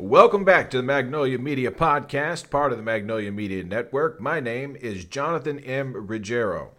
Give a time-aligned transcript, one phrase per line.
[0.00, 4.20] Welcome back to the Magnolia Media Podcast, part of the Magnolia Media Network.
[4.20, 5.92] My name is Jonathan M.
[5.92, 6.70] Ruggiero.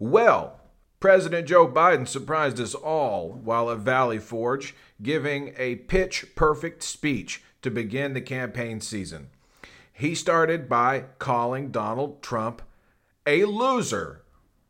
[0.00, 0.58] Well,
[0.98, 7.40] President Joe Biden surprised us all while at Valley Forge giving a pitch perfect speech
[7.62, 9.28] to begin the campaign season.
[9.92, 12.62] He started by calling Donald Trump
[13.24, 14.22] a loser.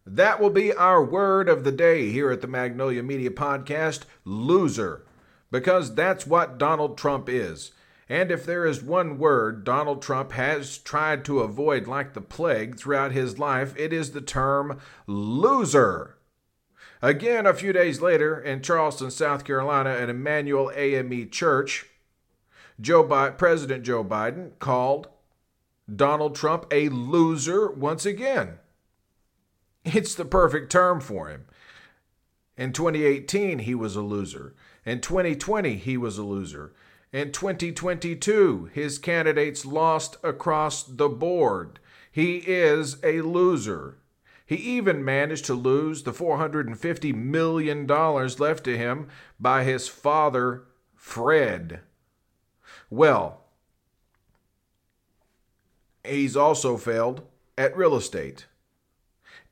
[0.05, 5.07] That will be our word of the day here at the Magnolia Media Podcast loser.
[5.51, 7.71] Because that's what Donald Trump is.
[8.09, 12.79] And if there is one word Donald Trump has tried to avoid like the plague
[12.79, 16.17] throughout his life, it is the term loser.
[17.03, 21.87] Again, a few days later, in Charleston, South Carolina, at Emanuel AME Church,
[22.81, 25.09] Joe Bi- President Joe Biden called
[25.95, 28.59] Donald Trump a loser once again.
[29.85, 31.47] It's the perfect term for him.
[32.57, 34.55] In 2018, he was a loser.
[34.85, 36.73] In 2020, he was a loser.
[37.17, 41.79] In 2022, his candidates lost across the board.
[42.13, 43.97] He is a loser.
[44.45, 49.09] He even managed to lose the $450 million left to him
[49.41, 51.81] by his father, Fred.
[52.91, 53.45] Well,
[56.05, 57.23] he's also failed
[57.57, 58.45] at real estate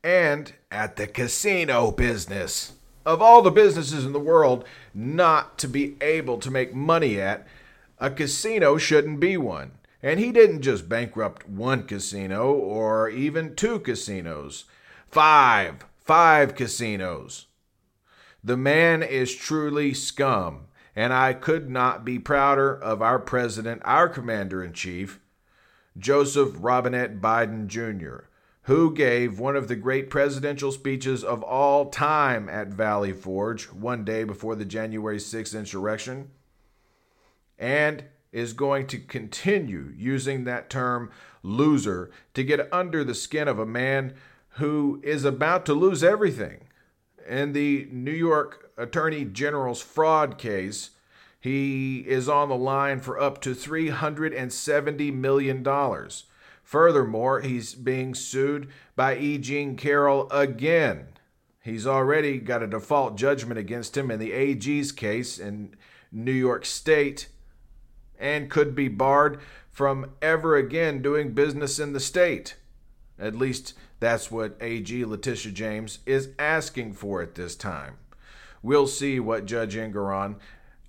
[0.03, 2.73] and at the casino business.
[3.07, 7.47] Of all the businesses in the world not to be able to make money at,
[8.05, 9.71] a casino shouldn't be one.
[10.03, 14.65] And he didn't just bankrupt one casino or even two casinos.
[15.07, 15.85] Five.
[15.97, 17.47] Five casinos.
[18.43, 24.07] The man is truly scum, and I could not be prouder of our president, our
[24.07, 25.19] commander in chief,
[25.97, 28.25] Joseph Robinette Biden Jr.,
[28.63, 34.05] who gave one of the great presidential speeches of all time at Valley Forge one
[34.05, 36.29] day before the January 6th insurrection,
[37.57, 41.09] and is going to continue using that term
[41.41, 44.13] loser to get under the skin of a man
[44.57, 46.67] who is about to lose everything.
[47.27, 50.91] In the New York Attorney General's fraud case,
[51.39, 56.09] he is on the line for up to $370 million.
[56.63, 59.37] Furthermore, he's being sued by E.
[59.37, 61.07] Jean Carroll again.
[61.63, 65.75] He's already got a default judgment against him in the AG's case in
[66.11, 67.27] New York State
[68.19, 69.39] and could be barred
[69.71, 72.55] from ever again doing business in the state.
[73.19, 77.95] At least that's what AG Letitia James is asking for at this time.
[78.61, 80.35] We'll see what Judge Engoron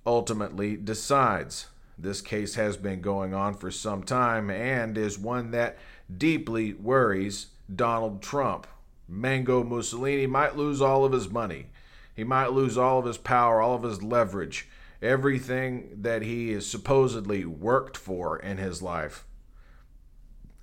[0.05, 1.67] ultimately decides.
[1.97, 5.77] This case has been going on for some time and is one that
[6.15, 8.67] deeply worries Donald Trump.
[9.07, 11.67] Mango Mussolini might lose all of his money.
[12.15, 14.67] He might lose all of his power, all of his leverage,
[15.01, 19.25] everything that he has supposedly worked for in his life.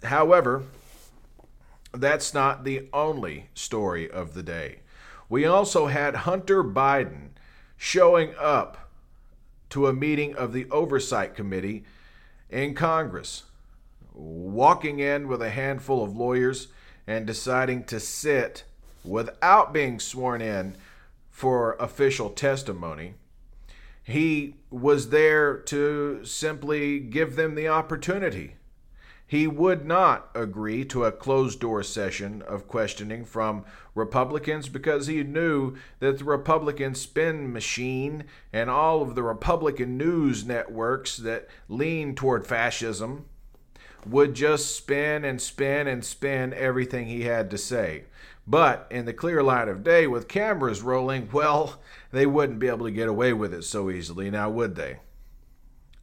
[0.02, 0.64] However,
[1.92, 4.80] that's not the only story of the day.
[5.28, 7.30] We also had Hunter Biden
[7.76, 8.90] showing up
[9.70, 11.84] to a meeting of the Oversight Committee
[12.50, 13.44] in Congress,
[14.12, 16.68] walking in with a handful of lawyers
[17.06, 18.64] and deciding to sit
[19.04, 20.76] without being sworn in
[21.30, 23.14] for official testimony.
[24.04, 28.56] He was there to simply give them the opportunity
[29.26, 33.64] he would not agree to a closed door session of questioning from
[33.94, 40.44] Republicans because he knew that the Republican spin machine and all of the Republican news
[40.44, 43.24] networks that lean toward fascism
[44.06, 48.04] would just spin and spin and spin everything he had to say.
[48.46, 51.80] But in the clear light of day, with cameras rolling, well,
[52.12, 54.98] they wouldn't be able to get away with it so easily, now would they?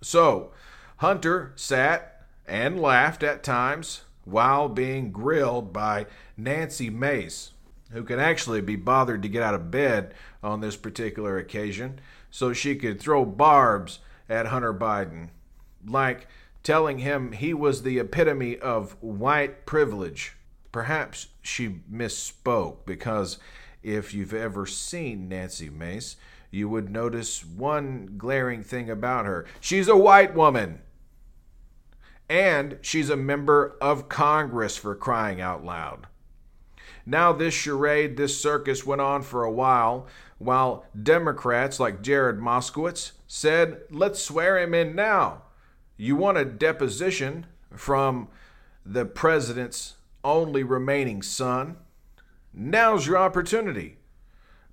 [0.02, 0.52] So,
[0.98, 7.52] Hunter sat and laughed at times while being grilled by Nancy Mace,
[7.92, 12.00] who can actually be bothered to get out of bed on this particular occasion
[12.32, 14.00] so she could throw barbs
[14.30, 15.30] at Hunter Biden,
[15.86, 16.28] like
[16.64, 20.36] telling him he was the epitome of white privilege.
[20.72, 23.38] Perhaps she misspoke because
[23.84, 26.16] if you've ever seen Nancy Mace,
[26.50, 29.46] you would notice one glaring thing about her.
[29.60, 30.82] She's a white woman
[32.30, 36.08] and she's a member of Congress for crying out loud.
[37.06, 40.08] Now, this charade, this circus went on for a while,
[40.38, 45.44] while Democrats like Jared Moskowitz said, let's swear him in now.
[45.98, 48.30] You want a deposition from
[48.86, 51.78] the president's only remaining son?
[52.54, 53.98] Now's your opportunity.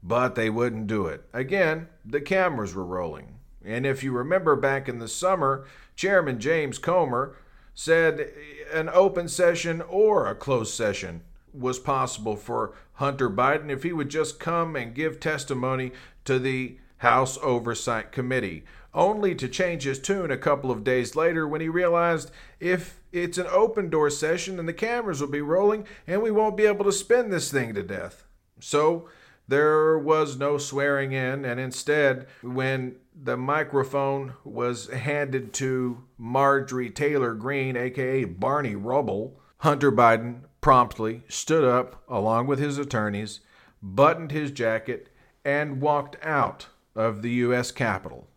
[0.02, 1.24] But they wouldn't do it.
[1.32, 3.38] Again, the cameras were rolling.
[3.64, 5.66] And if you remember back in the summer,
[5.96, 7.36] Chairman James Comer
[7.74, 8.30] said
[8.72, 11.22] an open session or a closed session
[11.52, 15.92] was possible for Hunter Biden if he would just come and give testimony
[16.24, 21.46] to the House Oversight Committee, only to change his tune a couple of days later
[21.46, 25.86] when he realized if it's an open door session and the cameras will be rolling
[26.06, 28.24] and we won't be able to spin this thing to death.
[28.60, 29.08] So
[29.48, 37.32] there was no swearing in, and instead, when the microphone was handed to Marjorie Taylor
[37.34, 43.40] Greene, aka Barney Rubble, Hunter Biden promptly stood up along with his attorneys,
[43.82, 45.08] buttoned his jacket,
[45.44, 47.70] and walked out of the U.S.
[47.70, 48.28] Capitol.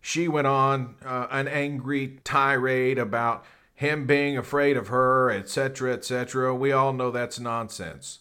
[0.00, 3.44] She went on uh, an angry tirade about
[3.74, 6.54] him being afraid of her, etc., etc.
[6.54, 8.20] We all know that's nonsense.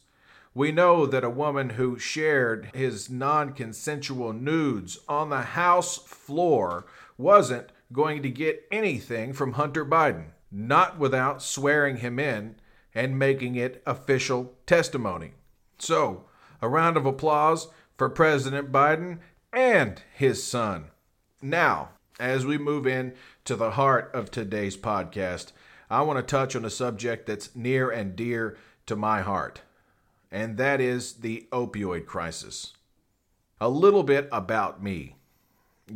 [0.56, 6.86] We know that a woman who shared his non consensual nudes on the House floor
[7.18, 12.56] wasn't going to get anything from Hunter Biden, not without swearing him in
[12.94, 15.32] and making it official testimony.
[15.80, 16.26] So,
[16.62, 17.68] a round of applause
[17.98, 19.20] for President Biden
[19.52, 20.86] and his son.
[21.42, 21.90] Now,
[22.20, 23.14] as we move in
[23.46, 25.52] to the heart of today's podcast,
[25.90, 29.62] I want to touch on a subject that's near and dear to my heart,
[30.32, 32.74] and that is the opioid crisis.
[33.60, 35.16] A little bit about me.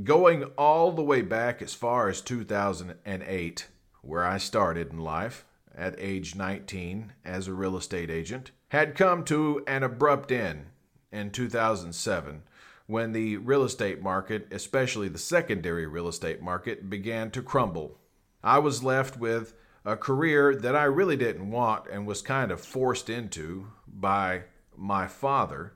[0.03, 3.67] Going all the way back as far as 2008,
[4.01, 5.45] where I started in life
[5.75, 10.65] at age 19 as a real estate agent, had come to an abrupt end
[11.11, 12.43] in 2007
[12.88, 18.00] when the real estate market, especially the secondary real estate market, began to crumble.
[18.44, 19.54] I was left with
[19.86, 24.44] a career that I really didn't want and was kind of forced into by
[24.75, 25.74] my father.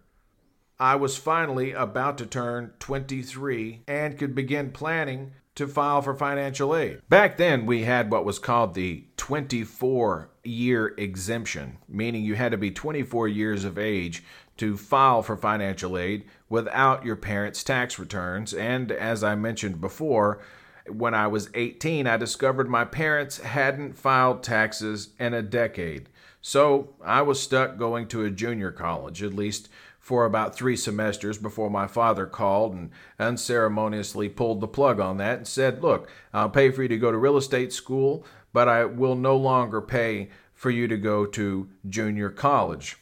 [0.80, 6.75] I was finally about to turn 23 and could begin planning to file for financial
[6.75, 7.02] aid.
[7.10, 12.58] Back then, we had what was called the 24 year exemption, meaning you had to
[12.58, 14.24] be 24 years of age
[14.62, 18.54] to file for financial aid without your parents' tax returns.
[18.54, 20.40] And as I mentioned before,
[20.88, 26.10] when I was 18, I discovered my parents hadn't filed taxes in a decade.
[26.44, 29.68] So I was stuck going to a junior college, at least
[30.00, 35.38] for about three semesters before my father called and unceremoniously pulled the plug on that
[35.38, 38.86] and said, Look, I'll pay for you to go to real estate school, but I
[38.86, 42.98] will no longer pay for you to go to junior college.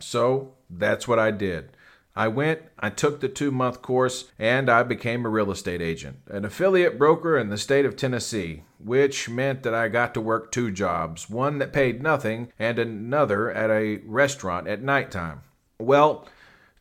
[0.00, 1.70] So that's what I did.
[2.18, 6.16] I went, I took the two month course, and I became a real estate agent,
[6.26, 10.50] an affiliate broker in the state of Tennessee, which meant that I got to work
[10.50, 15.42] two jobs one that paid nothing, and another at a restaurant at nighttime.
[15.78, 16.26] Well,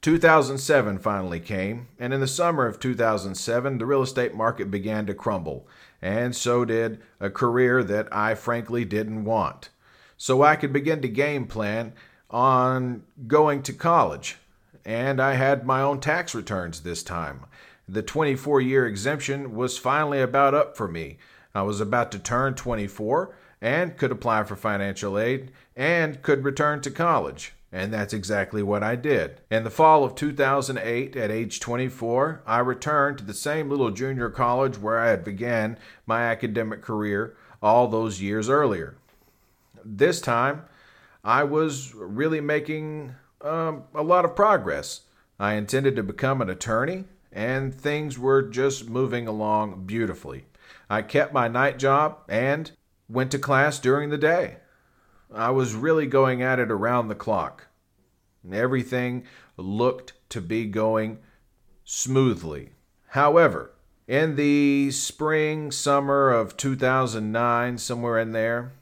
[0.01, 5.13] 2007 finally came, and in the summer of 2007, the real estate market began to
[5.13, 5.67] crumble,
[6.01, 9.69] and so did a career that I frankly didn't want.
[10.17, 11.93] So I could begin to game plan
[12.29, 14.37] on going to college,
[14.85, 17.45] and I had my own tax returns this time.
[17.87, 21.17] The 24 year exemption was finally about up for me.
[21.55, 26.81] I was about to turn 24 and could apply for financial aid and could return
[26.81, 27.53] to college.
[27.71, 29.41] And that's exactly what I did.
[29.51, 34.29] In the fall of 2008, at age 24, I returned to the same little junior
[34.29, 38.95] college where I had began my academic career all those years earlier.
[39.83, 40.63] This time,
[41.27, 45.01] I was really making um, a lot of progress.
[45.37, 47.03] I intended to become an attorney,
[47.33, 50.45] and things were just moving along beautifully.
[50.89, 52.71] I kept my night job and
[53.09, 54.59] went to class during the day.
[55.29, 57.67] I was really going at it around the clock.
[58.49, 59.25] Everything
[59.57, 61.19] looked to be going
[61.83, 62.69] smoothly.
[63.07, 63.73] However,
[64.07, 68.76] in the spring, summer of 2009, somewhere in there,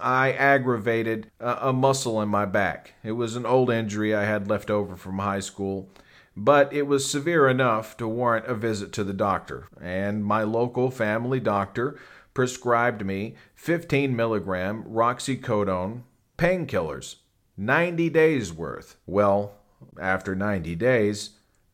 [0.00, 2.94] I aggravated a, muscle in my back.
[3.02, 5.88] It was an old injury I had left over from high school,
[6.36, 9.68] but it was severe enough to warrant a visit to the doctor.
[9.80, 11.98] And my local family doctor
[12.34, 16.02] prescribed me 15 milligram roxicodone
[16.38, 17.16] painkillers,
[17.56, 18.96] 90 days worth.
[19.06, 19.54] Well,
[20.00, 21.30] after 90 days,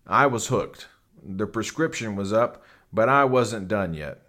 [0.07, 0.89] I was hooked.
[1.23, 4.23] The prescription was up, but I wasn't done yet.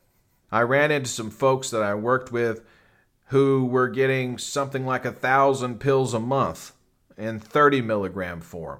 [0.51, 2.61] I ran into some folks that I worked with
[3.27, 6.73] who were getting something like a thousand pills a month
[7.17, 8.79] in 30 milligram form.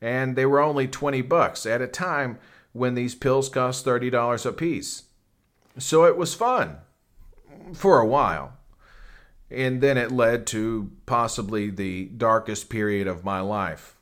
[0.00, 2.38] And they were only 20 bucks at a time
[2.72, 5.04] when these pills cost $30 a piece.
[5.78, 6.78] So it was fun
[7.72, 8.54] for a while.
[9.50, 13.96] And then it led to possibly the darkest period of my life.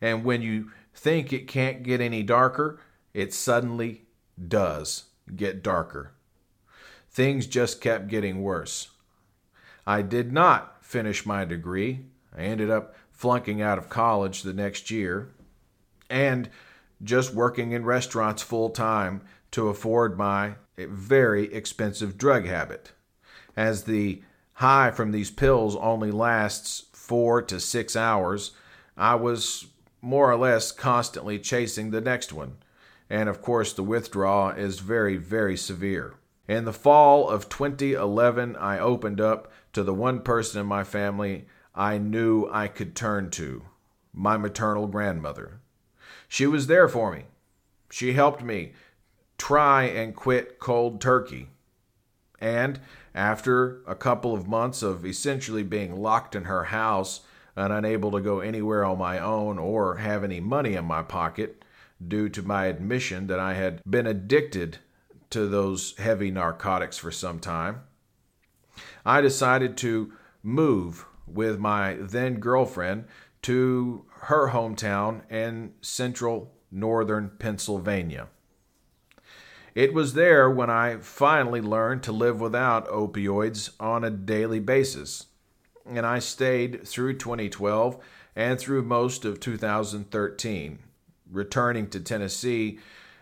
[0.00, 2.80] And when you think it can't get any darker,
[3.14, 4.06] it suddenly
[4.46, 5.04] does
[5.34, 6.12] get darker.
[7.18, 8.90] Things just kept getting worse.
[9.84, 12.06] I did not finish my degree.
[12.32, 15.30] I ended up flunking out of college the next year
[16.08, 16.48] and
[17.02, 22.92] just working in restaurants full time to afford my very expensive drug habit.
[23.56, 24.22] As the
[24.52, 28.52] high from these pills only lasts four to six hours,
[28.96, 29.66] I was
[30.00, 32.58] more or less constantly chasing the next one.
[33.10, 36.14] And of course, the withdrawal is very, very severe.
[36.48, 41.46] In the fall of 2011, I opened up to the one person in my family
[41.74, 43.62] I knew I could turn to
[44.14, 45.60] my maternal grandmother.
[46.26, 47.24] She was there for me.
[47.90, 48.72] She helped me
[49.36, 51.50] try and quit cold turkey.
[52.40, 52.80] And
[53.14, 57.20] after a couple of months of essentially being locked in her house
[57.54, 61.62] and unable to go anywhere on my own or have any money in my pocket
[62.06, 64.78] due to my admission that I had been addicted
[65.30, 67.82] to those heavy narcotics for some time,
[69.04, 73.04] I decided to move with my then girlfriend
[73.42, 78.28] to her hometown in central northern Pennsylvania.
[79.74, 85.26] It was there when I finally learned to live without opioids on a daily basis.
[85.86, 87.98] And I stayed through 2012
[88.34, 90.78] and through most of 2013,
[91.30, 92.78] returning to Tennessee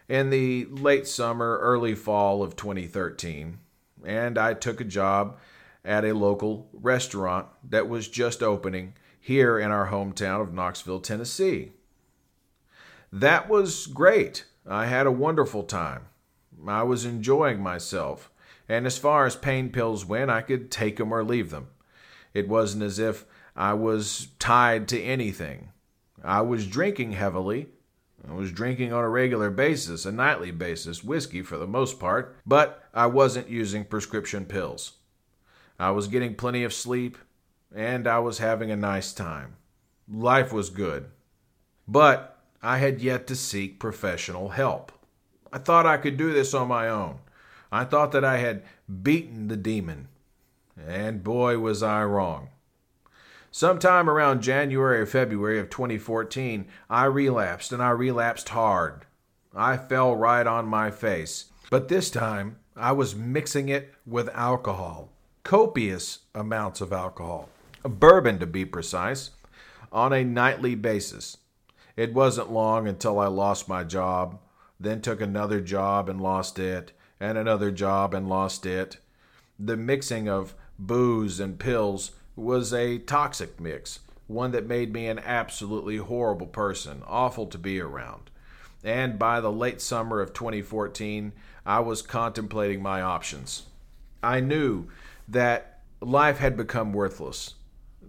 [0.09, 3.59] in the late summer, early fall of 2013.
[4.05, 5.39] And I took a job
[5.85, 11.73] at a local restaurant that was just opening here in our hometown of Knoxville, Tennessee.
[13.13, 14.45] That was great.
[14.69, 16.07] I had a wonderful time.
[16.67, 18.31] I was enjoying myself.
[18.69, 21.69] And as far as pain pills went, I could take them or leave them.
[22.35, 25.69] It wasn't as if I was tied to anything.
[26.23, 27.69] I was drinking heavily.
[28.29, 32.37] I was drinking on a regular basis, a nightly basis, whiskey for the most part,
[32.45, 34.93] but I wasn't using prescription pills.
[35.79, 37.19] I was getting plenty of sleep,
[37.75, 39.57] and I was having a nice time.
[40.09, 41.07] Life was good.
[41.87, 44.91] But I had yet to seek professional help.
[45.53, 47.19] I thought I could do this on my own.
[47.71, 48.63] I thought that I had
[49.03, 50.09] beaten the demon.
[50.77, 52.49] And boy, was I wrong.
[53.59, 59.07] Sometime around January or February of 2014, I relapsed, and I relapsed hard.
[59.55, 61.47] I fell right on my face.
[61.71, 65.09] But this time, I was mixing it with alcohol
[65.43, 67.49] copious amounts of alcohol,
[67.83, 69.31] bourbon to be precise,
[69.91, 71.39] on a nightly basis.
[71.97, 74.39] It wasn't long until I lost my job,
[74.79, 78.99] then took another job and lost it, and another job and lost it.
[79.59, 85.19] The mixing of booze and pills was a toxic mix, one that made me an
[85.19, 88.31] absolutely horrible person, awful to be around.
[88.85, 91.33] And by the late summer of 2014,
[91.65, 93.65] I was contemplating my options.
[94.23, 94.89] I knew
[95.27, 97.55] that life had become worthless,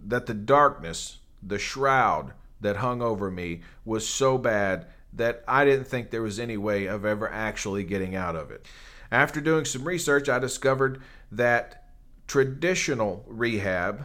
[0.06, 5.86] that the darkness, the shroud that hung over me was so bad that I didn't
[5.86, 8.66] think there was any way of ever actually getting out of it.
[9.10, 11.00] After doing some research, I discovered
[11.32, 11.88] that
[12.26, 14.04] traditional rehab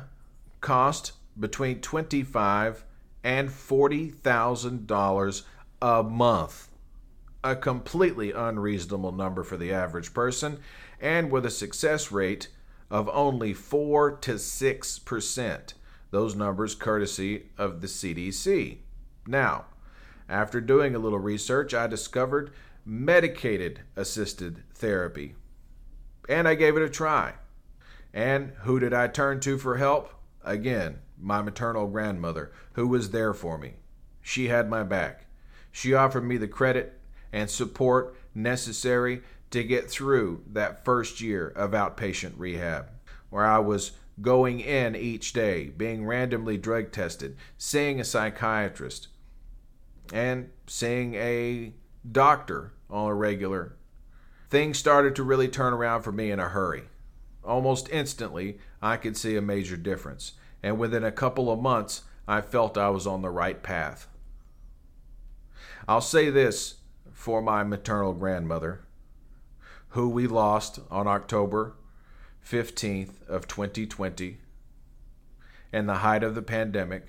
[0.63, 2.83] cost between twenty-five
[3.23, 5.43] and forty thousand dollars
[5.79, 6.69] a month.
[7.43, 10.59] A completely unreasonable number for the average person,
[10.99, 12.47] and with a success rate
[12.89, 15.73] of only 4 to 6%.
[16.11, 18.77] Those numbers courtesy of the CDC.
[19.25, 19.65] Now,
[20.29, 22.51] after doing a little research, I discovered
[22.85, 25.33] medicated assisted therapy.
[26.29, 27.33] And I gave it a try.
[28.13, 30.13] And who did I turn to for help?
[30.43, 33.75] Again, my maternal grandmother, who was there for me.
[34.21, 35.25] She had my back.
[35.71, 36.99] She offered me the credit
[37.31, 39.21] and support necessary
[39.51, 42.89] to get through that first year of outpatient rehab,
[43.29, 49.07] where I was going in each day, being randomly drug tested, seeing a psychiatrist,
[50.11, 51.73] and seeing a
[52.09, 53.75] doctor on a regular.
[54.49, 56.83] Things started to really turn around for me in a hurry.
[57.43, 62.41] Almost instantly, I could see a major difference, and within a couple of months, I
[62.41, 64.09] felt I was on the right path.
[65.87, 66.75] I'll say this
[67.13, 68.81] for my maternal grandmother
[69.89, 71.75] who we lost on October
[72.45, 74.37] 15th of 2020
[75.71, 77.07] in the height of the pandemic.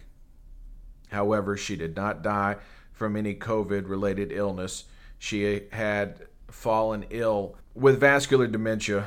[1.10, 2.56] However, she did not die
[2.92, 4.84] from any COVID related illness.
[5.18, 9.06] She had fallen ill with vascular dementia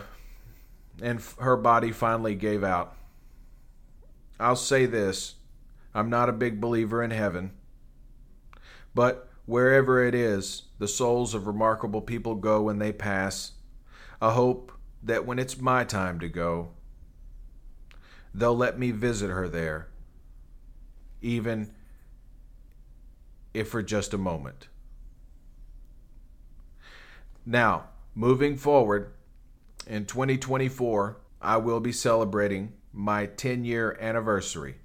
[1.01, 2.95] and her body finally gave out.
[4.39, 5.35] I'll say this
[5.93, 7.51] I'm not a big believer in heaven,
[8.93, 13.53] but wherever it is the souls of remarkable people go when they pass,
[14.21, 14.71] I hope
[15.03, 16.69] that when it's my time to go,
[18.33, 19.87] they'll let me visit her there,
[21.21, 21.73] even
[23.53, 24.67] if for just a moment.
[27.45, 29.13] Now, moving forward,
[29.87, 34.75] in 2024, I will be celebrating my 10 year anniversary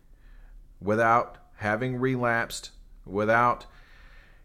[0.80, 2.70] without having relapsed,
[3.04, 3.66] without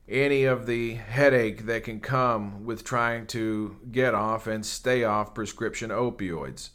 [0.08, 5.34] any of the headache that can come with trying to get off and stay off
[5.34, 6.70] prescription opioids.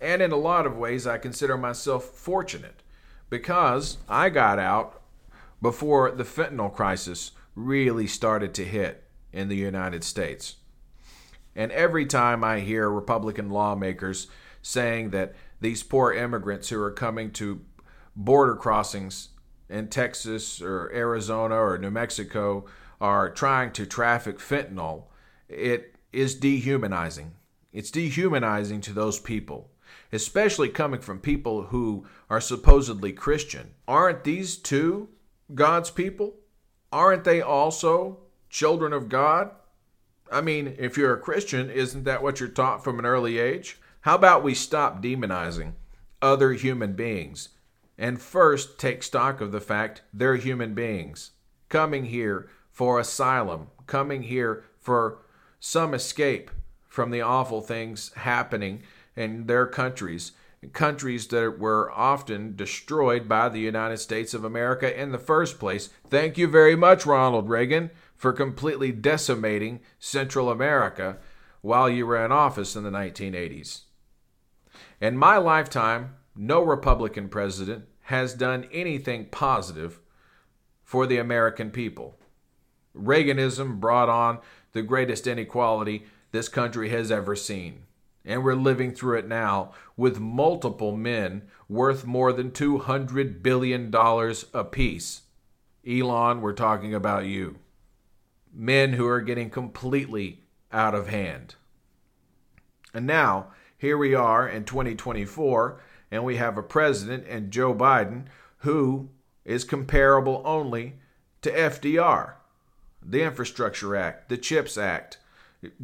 [0.00, 2.82] And in a lot of ways, I consider myself fortunate
[3.30, 5.00] because I got out
[5.60, 10.56] before the fentanyl crisis really started to hit in the United States.
[11.54, 14.28] And every time I hear Republican lawmakers
[14.62, 17.60] saying that these poor immigrants who are coming to
[18.16, 19.28] border crossings
[19.68, 22.66] in Texas or Arizona or New Mexico
[23.00, 25.04] are trying to traffic fentanyl,
[25.48, 27.32] it is dehumanizing.
[27.72, 29.70] It's dehumanizing to those people,
[30.12, 33.70] especially coming from people who are supposedly Christian.
[33.88, 35.08] Aren't these two
[35.54, 36.34] God's people?
[36.92, 38.18] Aren't they also
[38.50, 39.50] children of God?
[40.32, 43.78] I mean, if you're a Christian, isn't that what you're taught from an early age?
[44.00, 45.72] How about we stop demonizing
[46.20, 47.50] other human beings
[47.98, 51.32] and first take stock of the fact they're human beings
[51.68, 55.18] coming here for asylum, coming here for
[55.60, 56.50] some escape
[56.88, 58.82] from the awful things happening
[59.14, 60.32] in their countries,
[60.72, 65.90] countries that were often destroyed by the United States of America in the first place.
[66.08, 67.90] Thank you very much, Ronald Reagan,
[68.22, 71.18] for completely decimating Central America
[71.60, 73.80] while you were in office in the 1980s.
[75.00, 79.98] In my lifetime, no Republican president has done anything positive
[80.84, 82.16] for the American people.
[82.96, 84.38] Reaganism brought on
[84.70, 87.86] the greatest inequality this country has ever seen.
[88.24, 93.92] And we're living through it now with multiple men worth more than $200 billion
[94.54, 95.22] apiece.
[95.84, 97.58] Elon, we're talking about you.
[98.52, 101.54] Men who are getting completely out of hand.
[102.94, 108.26] And now, here we are in 2024, and we have a president and Joe Biden
[108.58, 109.08] who
[109.44, 110.94] is comparable only
[111.40, 112.34] to FDR.
[113.02, 115.18] The Infrastructure Act, the CHIPS Act,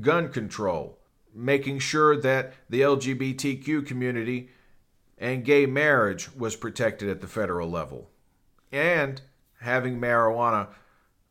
[0.01, 0.99] gun control,
[1.35, 4.51] making sure that the LGBTQ community
[5.19, 8.11] and gay marriage was protected at the federal level,
[8.71, 9.21] and
[9.61, 10.69] having marijuana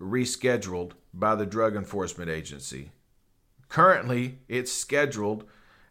[0.01, 2.91] rescheduled by the Drug Enforcement Agency.
[3.69, 5.43] Currently, it's scheduled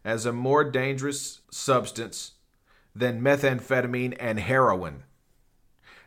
[0.03, 2.31] as a more dangerous substance
[2.95, 5.03] than methamphetamine and heroin.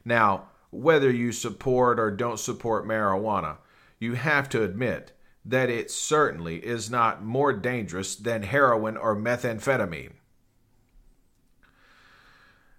[0.05, 3.59] Now, whether you support or don't support marijuana,
[3.99, 5.13] you have to admit
[5.45, 10.13] that it certainly is not more dangerous than heroin or methamphetamine.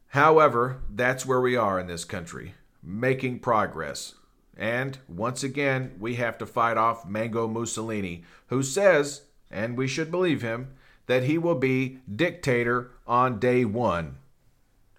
[0.09, 4.15] However, that's where we are in this country, making progress.
[4.57, 10.11] And once again, we have to fight off Mango Mussolini, who says, and we should
[10.11, 10.73] believe him,
[11.07, 14.17] that he will be dictator on day one.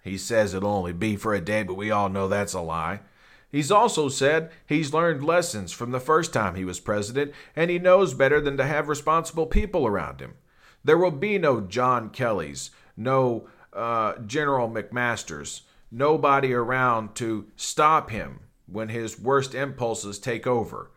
[0.03, 3.01] He says it'll only be for a day, but we all know that's a lie.
[3.49, 7.79] He's also said he's learned lessons from the first time he was president, and he
[7.79, 10.33] knows better than to have responsible people around him.
[10.83, 15.61] There will be no John Kellys, no uh, General McMasters,
[15.91, 20.91] nobody around to stop him when his worst impulses take over.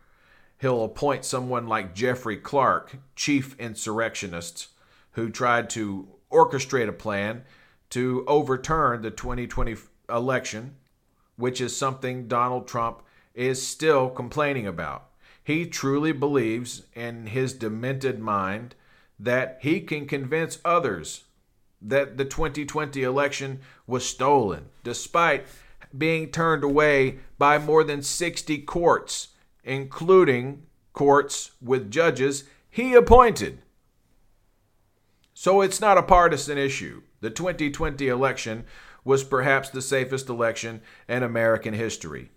[0.59, 4.67] He'll appoint someone like Jeffrey Clark, chief insurrectionist,
[5.11, 7.43] who tried to orchestrate a plan
[7.91, 9.75] to overturn the 2020
[10.09, 10.75] election
[11.37, 13.01] which is something Donald Trump
[13.33, 15.09] is still complaining about.
[15.43, 18.75] He truly believes in his demented mind
[19.19, 21.23] that he can convince others
[21.81, 25.45] that the 2020 election was stolen, despite
[25.97, 29.29] being turned away by more than 60 courts,
[29.63, 33.59] including courts with judges he appointed.
[35.33, 37.03] So it's not a partisan issue.
[37.21, 38.65] The 2020 election
[39.03, 42.29] was perhaps the safest election in American history.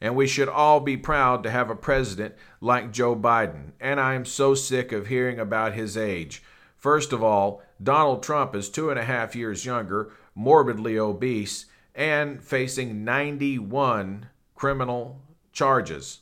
[0.00, 3.72] And we should all be proud to have a president like Joe Biden.
[3.80, 6.42] And I am so sick of hearing about his age.
[6.76, 12.42] First of all, Donald Trump is two and a half years younger, morbidly obese, and
[12.42, 15.20] facing 91 criminal
[15.52, 16.20] charges.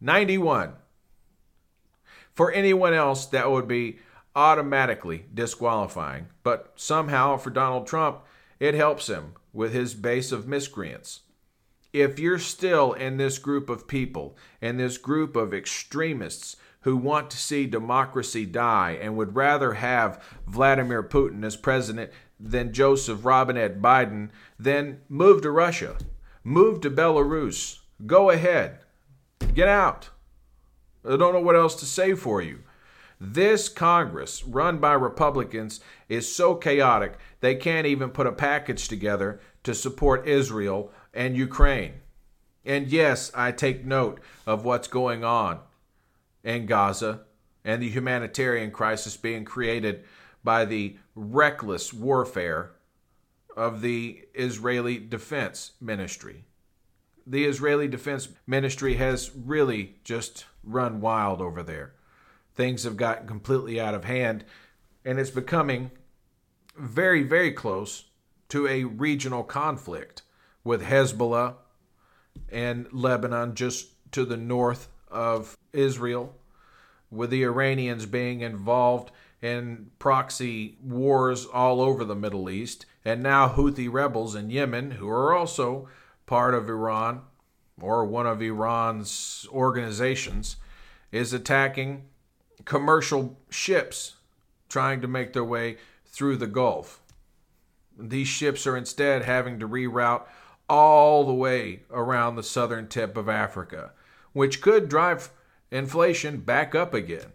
[0.00, 0.74] 91.
[2.34, 3.98] For anyone else, that would be
[4.34, 6.28] automatically disqualifying.
[6.42, 8.20] But somehow, for Donald Trump,
[8.60, 11.20] it helps him with his base of miscreants.
[11.92, 17.30] if you're still in this group of people, in this group of extremists who want
[17.30, 23.80] to see democracy die and would rather have Vladimir Putin as president than Joseph Robinette
[23.80, 25.96] Biden, then move to Russia,
[26.44, 28.80] move to Belarus, go ahead,
[29.54, 30.10] get out.
[31.04, 32.60] I don't know what else to say for you.
[33.18, 39.40] This Congress, run by Republicans, is so chaotic they can't even put a package together
[39.64, 41.94] to support Israel and Ukraine.
[42.64, 45.60] And yes, I take note of what's going on
[46.44, 47.20] in Gaza
[47.64, 50.04] and the humanitarian crisis being created
[50.46, 52.70] by the reckless warfare
[53.56, 56.44] of the Israeli Defense Ministry.
[57.26, 61.94] The Israeli Defense Ministry has really just run wild over there.
[62.54, 64.44] Things have gotten completely out of hand,
[65.04, 65.90] and it's becoming
[66.78, 68.04] very, very close
[68.50, 70.22] to a regional conflict
[70.62, 71.56] with Hezbollah
[72.52, 76.36] and Lebanon just to the north of Israel,
[77.10, 79.10] with the Iranians being involved
[79.42, 85.08] in proxy wars all over the Middle East, and now Houthi rebels in Yemen, who
[85.08, 85.88] are also
[86.26, 87.22] part of Iran
[87.80, 90.56] or one of Iran's organizations,
[91.12, 92.04] is attacking
[92.64, 94.16] commercial ships
[94.68, 97.00] trying to make their way through the Gulf.
[97.98, 100.26] These ships are instead having to reroute
[100.68, 103.92] all the way around the southern tip of Africa,
[104.32, 105.30] which could drive
[105.70, 107.32] inflation back up again.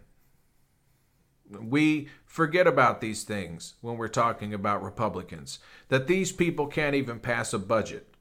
[1.60, 7.20] We forget about these things when we're talking about Republicans, that these people can't even
[7.20, 8.14] pass a budget,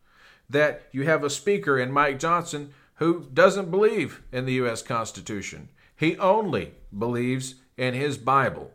[0.49, 4.81] that you have a speaker in Mike Johnson who doesn't believe in the U.S.
[4.81, 5.69] Constitution.
[5.95, 8.71] He only believes in his Bible.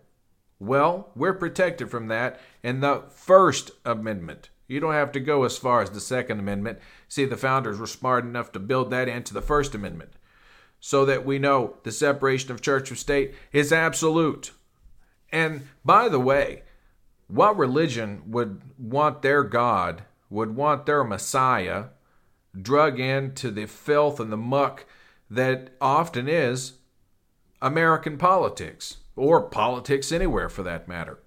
[0.59, 4.51] Well, we're protected from that in the First Amendment.
[4.67, 6.79] You don't have to go as far as the Second Amendment.
[7.09, 10.13] See, the founders were smart enough to build that into the First Amendment
[10.81, 14.53] so that we know the separation of church and state is absolute.
[15.33, 16.63] And by the way,
[17.29, 21.87] what religion would want their God, would want their Messiah
[22.61, 24.87] drug into the filth and the muck
[25.29, 26.75] that often is
[27.61, 31.19] American politics, or politics anywhere for that matter?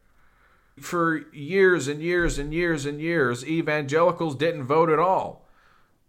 [0.80, 5.46] For years and years and years and years, evangelicals didn't vote at all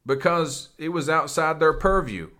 [0.07, 2.31] because it was outside their purview.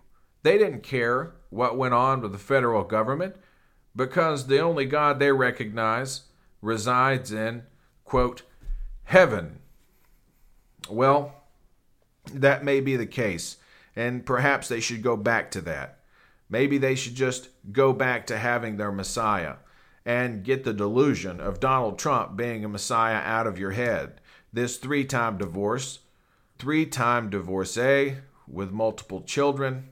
[0.43, 3.35] They didn't care what went on with the federal government
[3.95, 6.21] because the only God they recognize
[6.61, 7.63] resides in,
[8.05, 8.43] quote,
[9.03, 9.59] heaven.
[10.89, 11.35] Well,
[12.33, 13.57] that may be the case,
[13.95, 15.99] and perhaps they should go back to that.
[16.49, 19.55] Maybe they should just go back to having their Messiah
[20.05, 24.19] and get the delusion of Donald Trump being a Messiah out of your head.
[24.51, 25.99] This three time divorce,
[26.57, 28.15] three time divorcee
[28.47, 29.89] with multiple children,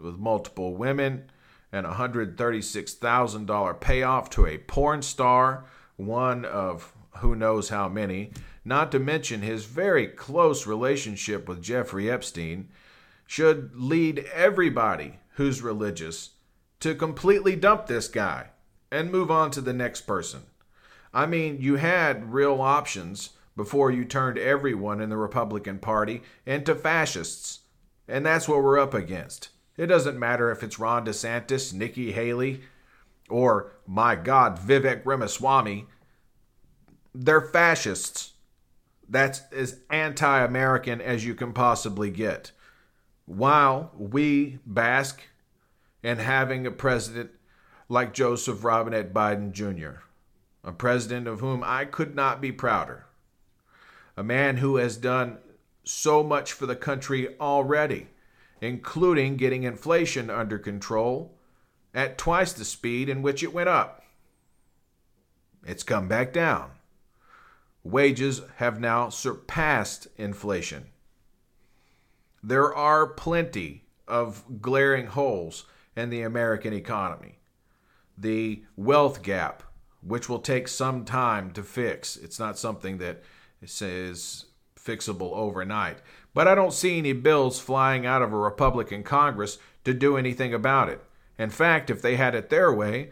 [0.00, 1.30] with multiple women,
[1.72, 5.64] and a $136,000 payoff to a porn star,
[5.96, 8.30] one of who knows how many,
[8.64, 12.68] not to mention his very close relationship with Jeffrey Epstein,
[13.26, 16.30] should lead everybody who's religious
[16.80, 18.48] to completely dump this guy
[18.90, 20.42] and move on to the next person.
[21.12, 26.74] I mean, you had real options before you turned everyone in the Republican Party into
[26.74, 27.60] fascists,
[28.06, 29.48] and that's what we're up against.
[29.78, 32.62] It doesn't matter if it's Ron DeSantis, Nikki Haley,
[33.30, 35.86] or, my God, Vivek Ramaswamy.
[37.14, 38.32] They're fascists.
[39.08, 42.50] That's as anti American as you can possibly get.
[43.24, 45.22] While we bask
[46.02, 47.30] in having a president
[47.88, 50.00] like Joseph Robinette Biden Jr.,
[50.64, 53.06] a president of whom I could not be prouder,
[54.16, 55.38] a man who has done
[55.84, 58.08] so much for the country already
[58.60, 61.34] including getting inflation under control
[61.94, 64.02] at twice the speed in which it went up.
[65.66, 66.70] It's come back down.
[67.82, 70.86] Wages have now surpassed inflation.
[72.42, 75.64] There are plenty of glaring holes
[75.96, 77.38] in the American economy.
[78.16, 79.62] The wealth gap,
[80.02, 83.22] which will take some time to fix, it's not something that
[83.60, 84.46] is
[84.88, 85.98] fixable overnight.
[86.32, 90.54] But I don't see any bills flying out of a Republican Congress to do anything
[90.54, 91.02] about it.
[91.38, 93.10] In fact, if they had it their way,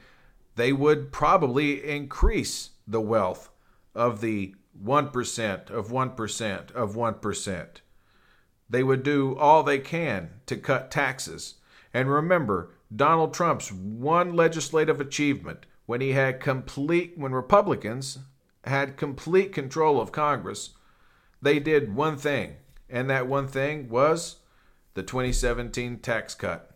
[0.56, 3.50] they would probably increase the wealth
[3.94, 7.66] of the 1% of 1% of 1%.
[8.68, 11.54] They would do all they can to cut taxes.
[11.94, 18.18] And remember, Donald Trump's one legislative achievement when he had complete when Republicans
[18.64, 20.70] had complete control of Congress,
[21.42, 22.56] they did one thing
[22.88, 24.36] And that one thing was
[24.94, 26.70] the 2017 tax cut.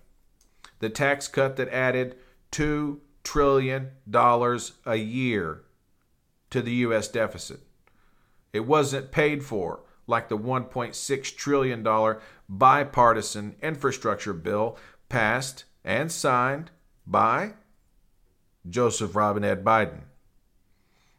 [0.81, 2.17] The tax cut that added
[2.53, 5.63] $2 trillion a year
[6.51, 7.09] to the U.S.
[7.09, 7.61] deficit.
[8.53, 12.17] It wasn't paid for like the $1.6 trillion
[12.49, 14.77] bipartisan infrastructure bill
[15.09, 16.71] passed and signed
[17.07, 17.55] by
[18.69, 20.01] Joseph Robinette Biden.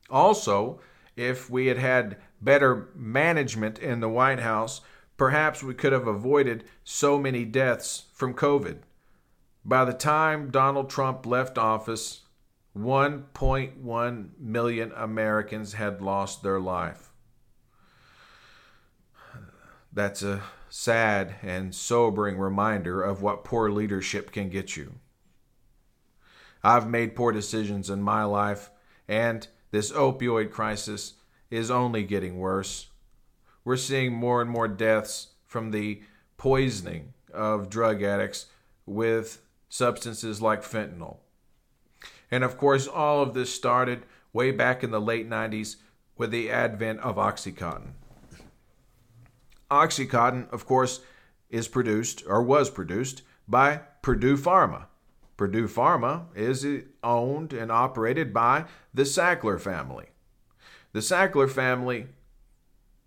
[0.10, 0.82] Also,
[1.16, 4.82] if we had had better management in the White House,
[5.18, 8.80] perhaps we could have avoided so many deaths from COVID.
[9.64, 12.22] By the time Donald Trump left office,
[12.76, 17.12] 1.1 million Americans had lost their life.
[19.94, 24.96] That's a sad and sobering reminder of what poor leadership can get you.
[26.64, 28.72] I've made poor decisions in my life,
[29.08, 31.14] and this opioid crisis
[31.52, 32.88] is only getting worse.
[33.64, 36.02] We're seeing more and more deaths from the
[36.38, 38.48] poisoning of drug addicts
[38.88, 41.18] with substances like fentanyl.
[42.32, 45.76] And of course, all of this started way back in the late 90s
[46.18, 47.92] with the advent of Oxycontin.
[49.70, 51.02] Oxycontin, of course,
[51.50, 54.86] is produced or was produced by Purdue Pharma.
[55.38, 56.66] Purdue Pharma is
[57.04, 60.08] owned and operated by the Sackler family.
[60.94, 62.08] The Sackler family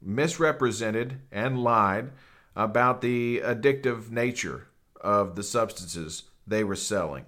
[0.01, 2.13] misrepresented and lied
[2.57, 4.69] about the addictive nature
[5.01, 7.25] of the substances they were selling.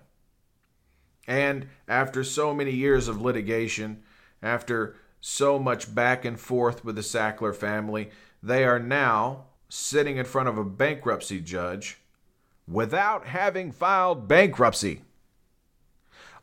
[1.27, 4.03] And after so many years of litigation,
[4.43, 8.11] after so much back and forth with the Sackler family,
[8.43, 11.99] they are now sitting in front of a bankruptcy judge
[12.69, 15.03] without having filed bankruptcy,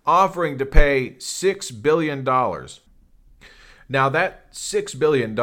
[0.06, 2.26] offering to pay $6 billion.
[3.94, 5.38] Now, that $6 billion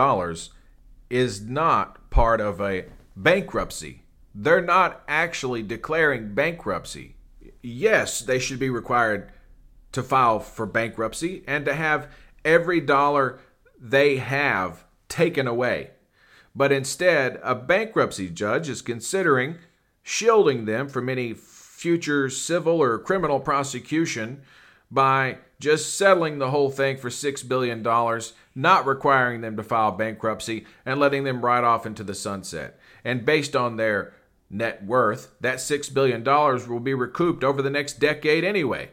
[1.09, 2.87] is not part of a
[3.17, 4.03] bankruptcy.
[4.35, 7.15] They're not actually declaring bankruptcy
[7.63, 9.31] yes, they should be required
[9.93, 12.11] to file for bankruptcy and to have
[12.45, 13.39] every dollar
[13.79, 15.91] they have taken away.
[16.55, 19.57] But instead, a bankruptcy judge is considering
[20.03, 24.43] shielding them from any future civil or criminal prosecution
[24.91, 27.83] by just settling the whole thing for $6 billion,
[28.55, 32.79] not requiring them to file bankruptcy, and letting them ride off into the sunset.
[33.05, 34.15] And based on their
[34.49, 38.91] net worth, that $6 billion will be recouped over the next decade anyway.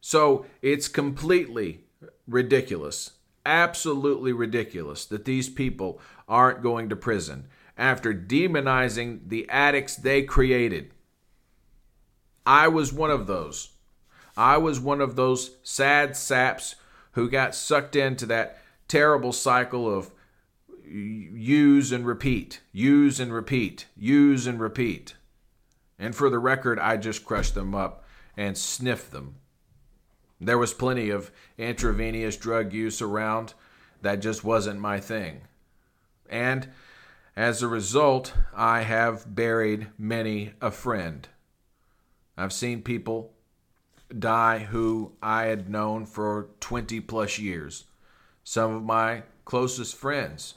[0.00, 1.84] So it's completely
[2.26, 3.12] ridiculous,
[3.46, 10.90] absolutely ridiculous that these people aren't going to prison after demonizing the addicts they created.
[12.44, 13.70] I was one of those.
[14.38, 16.76] I was one of those sad saps
[17.12, 20.12] who got sucked into that terrible cycle of
[20.84, 25.16] use and repeat, use and repeat, use and repeat.
[25.98, 28.04] And for the record, I just crushed them up
[28.36, 29.34] and sniffed them.
[30.40, 33.54] There was plenty of intravenous drug use around.
[34.02, 35.40] That just wasn't my thing.
[36.30, 36.68] And
[37.34, 41.26] as a result, I have buried many a friend.
[42.36, 43.32] I've seen people
[44.16, 47.84] die who I had known for 20 plus years.
[48.44, 50.54] Some of my closest friends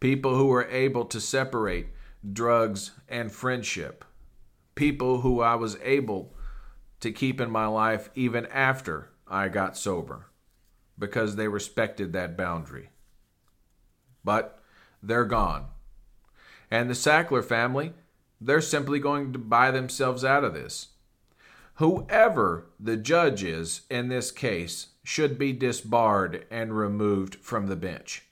[0.00, 1.86] people who were able to separate
[2.32, 4.04] drugs and friendship,
[4.74, 6.34] people who I was able
[6.98, 10.26] to keep in my life even after I got sober
[10.98, 12.90] because they respected that boundary.
[14.24, 14.60] But
[15.00, 15.66] they're gone.
[16.68, 17.92] And the Sackler family,
[18.40, 20.88] they're simply going to buy themselves out of this.
[21.82, 28.22] Whoever the judge is in this case should be disbarred and removed from the bench.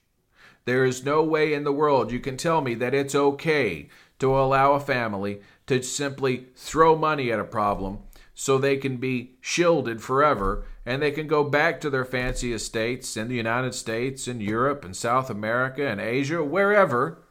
[0.66, 3.88] There is no way in the world you can tell me that it's okay
[4.20, 7.98] to allow a family to simply throw money at a problem
[8.34, 13.16] so they can be shielded forever and they can go back to their fancy estates
[13.16, 17.24] in the United States and Europe and South America and Asia, wherever,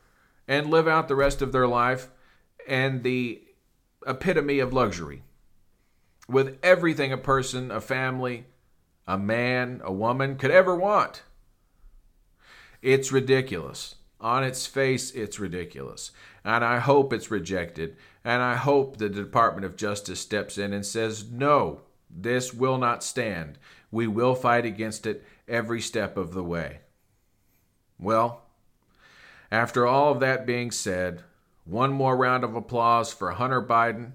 [0.49, 2.10] and live out the rest of their life
[2.67, 3.41] and the
[4.05, 5.23] epitome of luxury.
[6.29, 8.45] With everything a person, a family,
[9.07, 11.23] a man, a woman could ever want.
[12.83, 13.95] It's ridiculous.
[14.21, 16.11] On its face, it's ridiculous.
[16.45, 17.97] And I hope it's rejected.
[18.23, 23.03] And I hope the Department of Justice steps in and says, no, this will not
[23.03, 23.57] stand.
[23.89, 26.81] We will fight against it every step of the way.
[27.97, 28.43] Well,
[29.51, 31.23] after all of that being said,
[31.65, 34.11] one more round of applause for Hunter Biden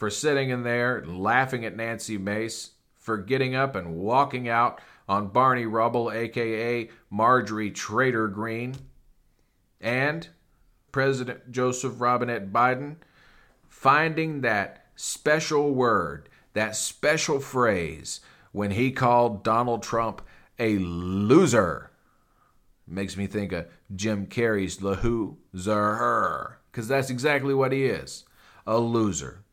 [0.00, 5.28] for sitting in there laughing at Nancy Mace, for getting up and walking out on
[5.28, 8.76] Barney Rubble, aka Marjorie Trader Greene,
[9.78, 10.26] and
[10.90, 12.96] President Joseph Robinette Biden
[13.68, 18.20] finding that special word, that special phrase
[18.52, 20.22] when he called Donald Trump
[20.58, 21.90] a loser.
[22.86, 28.24] Makes me think of Jim Carrey's Lahoo Zer, because that's exactly what he is
[28.66, 29.44] a loser.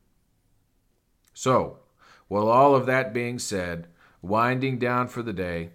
[1.38, 1.78] So,
[2.30, 3.86] well, all of that being said,
[4.23, 5.69] winding down for the day,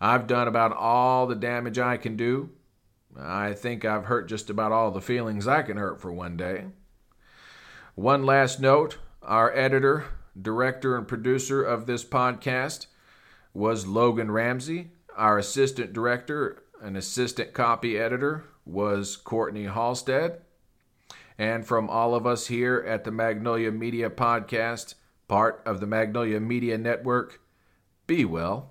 [0.00, 2.50] I've done about all the damage I can do.
[3.16, 6.64] I think I've hurt just about all the feelings I can hurt for one day.
[7.94, 10.06] One last note our editor,
[10.42, 12.88] director, and producer of this podcast
[13.54, 14.90] was Logan Ramsey.
[15.16, 20.40] Our assistant director and assistant copy editor was Courtney Halstead.
[21.40, 24.94] And from all of us here at the Magnolia Media Podcast,
[25.26, 27.40] part of the Magnolia Media Network,
[28.06, 28.68] be well.